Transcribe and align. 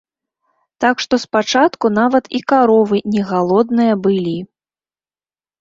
Так 0.85 0.95
што 1.05 1.19
спачатку 1.25 1.85
нават 1.99 2.25
і 2.39 2.43
каровы 2.53 2.97
не 3.17 3.21
галодныя 3.33 3.93
былі. 4.07 4.37